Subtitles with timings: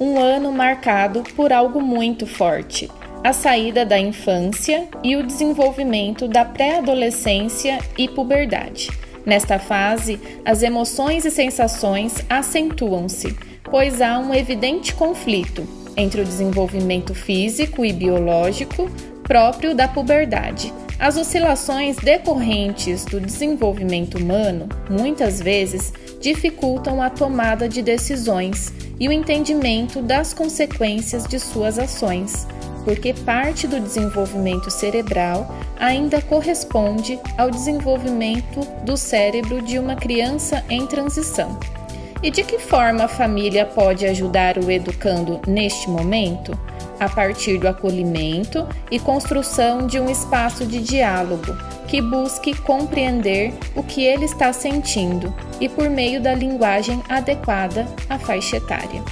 [0.00, 2.90] Um ano marcado por algo muito forte:
[3.22, 8.90] a saída da infância e o desenvolvimento da pré-adolescência e puberdade.
[9.24, 15.64] Nesta fase, as emoções e sensações acentuam-se, pois há um evidente conflito
[15.96, 18.90] entre o desenvolvimento físico e biológico
[19.22, 20.72] próprio da puberdade.
[20.98, 25.92] As oscilações decorrentes do desenvolvimento humano muitas vezes
[26.22, 32.46] dificultam a tomada de decisões e o entendimento das consequências de suas ações,
[32.84, 40.86] porque parte do desenvolvimento cerebral ainda corresponde ao desenvolvimento do cérebro de uma criança em
[40.86, 41.58] transição.
[42.22, 46.56] E de que forma a família pode ajudar o educando neste momento?
[47.02, 51.52] A partir do acolhimento e construção de um espaço de diálogo
[51.88, 58.20] que busque compreender o que ele está sentindo e por meio da linguagem adequada à
[58.20, 59.02] faixa etária.